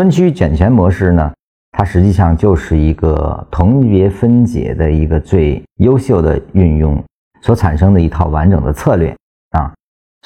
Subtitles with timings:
[0.00, 1.30] 分区卷权模式呢，
[1.72, 7.04] 它实际上就是一个同级别分解的一个最优秀的运用
[7.42, 9.14] 所产生的一套完整的策略
[9.50, 9.70] 啊。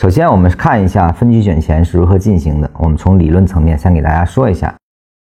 [0.00, 2.70] 首先，我们看一下分区卷钱是如何进行的。
[2.78, 4.72] 我们从理论层面先给大家说一下，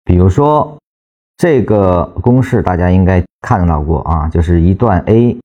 [0.05, 0.77] 比如说
[1.39, 5.39] 这个公式大家应该看到过啊，就是一段 A，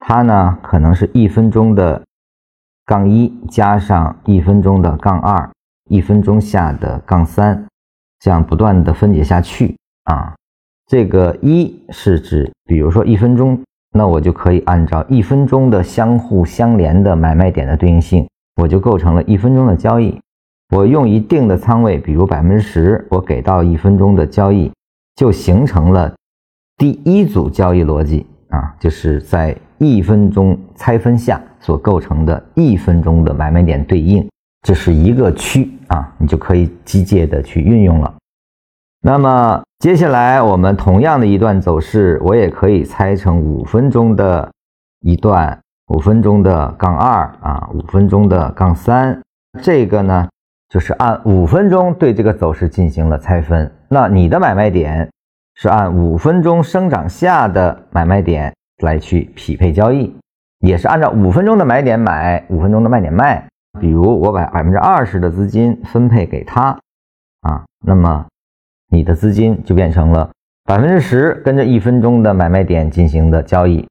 [0.00, 2.02] 它呢可能是一分钟的
[2.84, 5.48] 杠一加上一分钟的杠二。
[5.88, 7.66] 一分钟下的杠三，
[8.24, 10.34] 这样不断的分解下去啊。
[10.86, 13.62] 这个一是指，比如说一分钟，
[13.92, 18.26] 那我就可以按照一分钟的相互相连的买卖点的对应性，
[18.62, 20.18] 我就构成了一分钟的交易。
[20.74, 24.72] 我用一定的仓位，比如百分之十，我给到一分钟的交易，
[25.16, 26.10] 就形成了
[26.78, 34.26] 第一组交易逻辑啊，就是在一分钟拆分下所构成的一分钟的买卖点对应。
[34.62, 38.14] 这是一个区啊，你就可以机械的去运用了。
[39.06, 44.50] 那么接下来我们同样的一段走势，我也可以拆成五分钟的
[45.00, 49.20] 一段，五分钟的杠二啊，五分钟的杠三。
[49.60, 50.26] 这个呢，
[50.70, 53.70] 就是按五分钟对这个走势进行了拆分。
[53.90, 55.06] 那你的买卖点
[55.54, 60.16] 是按五分钟生长下的买卖点来去匹配交易，
[60.60, 63.46] 也是按照五分钟的买点买，五分钟的卖点卖。
[63.78, 66.78] 比如我把百分之二十的资金分配给他，
[67.42, 68.24] 啊，那么
[68.94, 70.30] 你的资金就变成了
[70.64, 73.84] 百分之十跟着一分钟的买卖点进行的交易，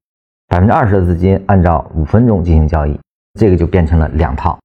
[0.47, 2.97] 百分之二十的资金按照五分钟进行交易，
[3.37, 4.57] 这个就变成了两套，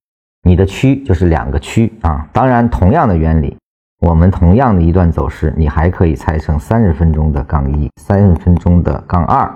[0.45, 2.25] 你的区就是两个区啊。
[2.33, 3.57] 当然，同样的原理，
[4.01, 9.53] 我们同样的一段走势，你还可以拆成三十分钟的杠一，三十分钟的杠二，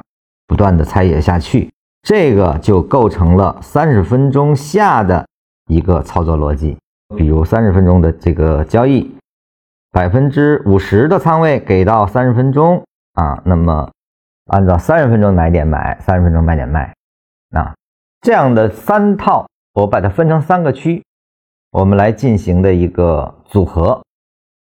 [0.48, 1.70] 不断的拆解下去，
[2.02, 5.24] 这个就构成了三十分钟下的。
[5.68, 6.76] 一个操作逻辑，
[7.16, 9.14] 比如三十分钟的这个交易，
[9.92, 13.90] 百分之五十的仓位给到三十分钟啊，那么
[14.46, 16.94] 按照三十分钟买点买，三十分钟卖点卖，
[17.50, 17.74] 啊，
[18.22, 21.04] 这样的三套，我把它分成三个区，
[21.72, 24.02] 我们来进行的一个组合，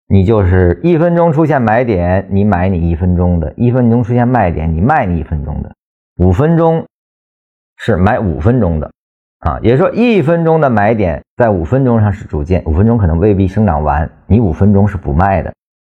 [0.08, 5.70] 你就是一分钟出现买点，你买你一分钟的；一分钟出现卖点，你卖你一分钟的；
[6.16, 6.84] 五分钟
[7.76, 8.90] 是买五分钟的。
[9.44, 15.52] 啊，也就是说，一分钟的买点在五分钟上是主件，五分钟可能未必生长完，你五分钟是不卖的。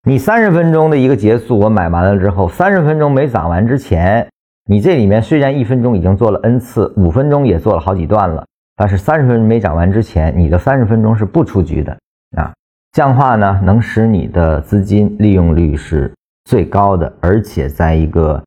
[0.09, 4.27] 你三十分钟的一个结束，我买完了之后，三十分钟没涨完之前，
[4.65, 8.47] 你这里面虽然一分钟已经做了 n 次，五分钟也做了好几段了，
[8.77, 11.93] 但是三十分钟没涨完之前，你的三十分钟是不出局的
[12.39, 12.51] 啊。
[12.93, 16.11] 这样话呢，能使你的资金利用率是
[16.47, 18.43] 最高的，而且在一个。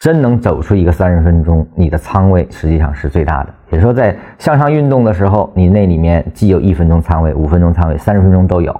[0.00, 3.54] 真能走出一个三十分钟，你的仓位实际上是最大的。
[3.70, 8.74] 也就是说，在向上运动的时候，你那里面既有一分钟仓位、五分钟仓位、三十分钟都有。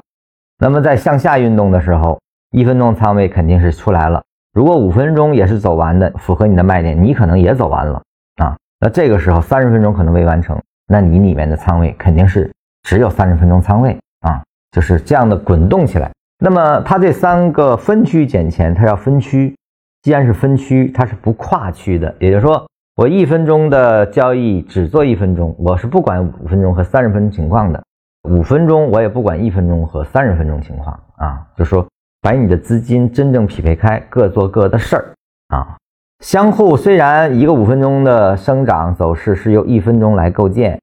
[0.59, 2.19] 那么在向下运动的时候，
[2.53, 4.23] 一分钟仓位肯定是出来了。
[4.55, 8.01] 如果五分钟也是走完的，符合你的卖点，你可能也走完了
[8.43, 8.57] 啊。
[8.81, 10.59] 那这个时候三十分钟可能未完成，
[10.89, 12.51] 那你里面的仓位肯定是
[12.83, 14.43] 只有三十分钟仓位啊，
[14.73, 16.11] 就是这样的滚动起来。
[16.43, 19.55] 那么它这三个分区减钱，它要分区。
[20.03, 22.67] 既然是分区，它是不跨区的，也就是说，
[22.97, 27.83] 我一分钟的交易只做一分钟，我是不管五分钟和三十分钟情况的。
[28.29, 31.87] 五分钟我也不管一分钟和三十分钟情况啊，就说
[32.21, 35.15] 把你的资金真正匹配开，各做各的事儿
[35.49, 35.77] 啊。
[36.23, 40.79] 相互虽然一个五分钟的生长走势是由一分钟来构建，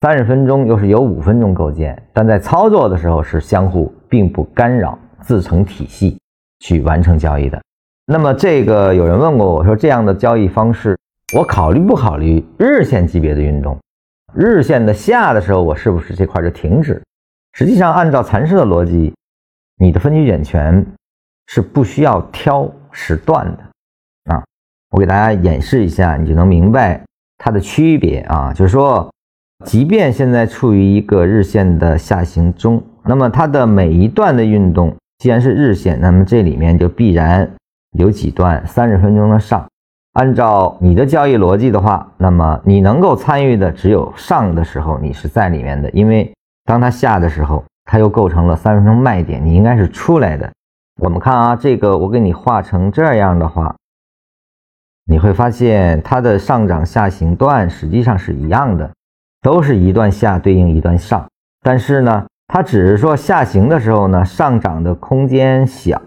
[0.00, 6.18] 三十分钟又是由五分钟构建，但在操作的时候是相互并不干扰，自成体系
[6.60, 7.60] 去完成交易的。
[8.10, 10.96] 那么这个有人问过我说，这样的交易方式，
[11.36, 13.76] 我考虑不考虑日线级别的运动？
[14.34, 17.02] 日线的下的时候，我是不是这块就停止？
[17.52, 19.12] 实际上，按照禅师的逻辑，
[19.76, 20.86] 你的分区选权
[21.48, 24.42] 是不需要挑时段的啊。
[24.92, 27.04] 我给大家演示一下，你就能明白
[27.36, 28.54] 它的区别啊。
[28.54, 29.12] 就是说，
[29.66, 37.46] 即便现在处于一个日线的下行中，那么它的每一段的运动，既然是日线，那么这里面就必然。
[37.92, 39.66] 有几段三十分钟的上，
[40.12, 46.32] 按照你的交易逻辑的话，那么你能够参与的只有上的时候你是在里面的，因为
[46.64, 50.50] 当它下的时候，它又构成了三十分钟卖点，你应该是出来的。
[51.00, 53.74] 我们看啊，这个我给你画成这样的话，
[55.06, 58.90] 你会发现它的上涨下行段实际上是一样的，
[59.40, 61.26] 都是一段下对应一段上，
[61.62, 66.02] 但是呢，它只是说下行的时候呢，上涨的空间小。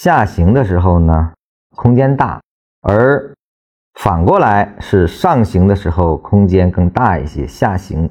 [0.00, 1.30] 下行的时候呢，
[1.76, 2.40] 空间大，
[2.80, 3.34] 而
[3.98, 8.08] 反过来是上行的时候空间更大一些，下行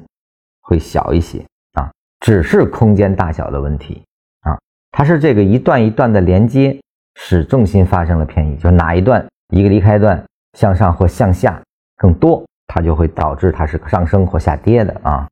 [0.60, 1.90] 会小一些啊，
[2.20, 4.04] 只是空间大小的问题
[4.42, 4.56] 啊。
[4.92, 6.80] 它是这个一段一段的连接，
[7.16, 10.24] 使重心发生了偏移，就是哪一段一个离开段
[10.56, 11.60] 向上或向下
[11.96, 15.26] 更多，它就会导致它是上升或下跌的啊。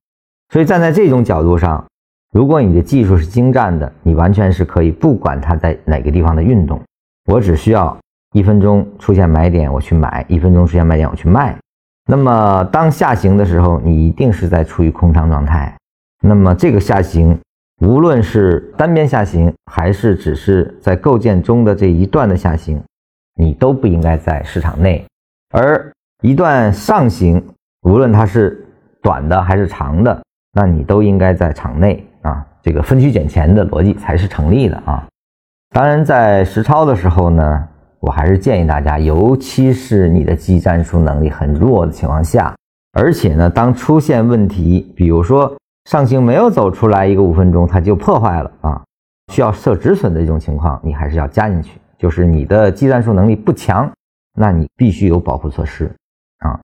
[0.49, 1.87] 所以站在这种角度上，
[2.33, 6.81] 如果你的技术是精湛的，你完全是可以不管它在哪个地方的运动，
[7.27, 7.97] 我只需要
[8.33, 11.57] 一分钟出现买点我去买，一分钟出现买点我去卖。
[12.11, 15.75] 那么当下行的时候，你一定是在处于空仓状态。
[16.23, 17.39] 那么这个下行，
[17.81, 22.83] 无论是单边下行，还是只是在构建中的这一段的下行，
[23.37, 25.05] 你都不应该在市场内。
[25.51, 25.93] 而
[26.23, 27.43] 一段上行，
[27.83, 28.67] 无论它是
[29.03, 30.23] 短的还是长的，
[30.53, 32.47] 那你都应该在场内啊。
[32.63, 35.07] 这个分区捡钱的逻辑才是成立的啊。
[35.71, 37.69] 当然，在实操的时候呢。
[38.01, 42.55] 我还是建议大家，尤其是你的技战术能力很弱的情况下，
[42.93, 45.53] 而且呢，当出现问题，比如说
[45.87, 48.81] 上行没有走出来一个五分钟，它就破坏了啊，
[49.33, 51.81] 需要设止损的这种情况，你还是要加进去。
[51.99, 53.91] 就是你的技战术能力不强，
[54.37, 55.93] 那你必须有保护措施
[56.39, 56.57] 啊。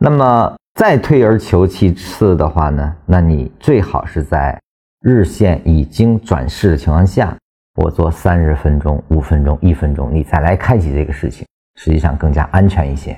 [0.00, 4.60] 那么再退而求其次的话呢，那你最好是在
[5.00, 7.36] 日线已经转势的情况下。
[7.76, 11.46] 我做三十分钟、五分钟、一分钟，你再来开启这个事情，
[11.78, 13.14] 实际上更加安全一些。